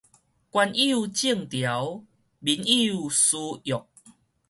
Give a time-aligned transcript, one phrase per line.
[0.01, 0.17] 官有正條，民
[2.87, 3.85] 有私約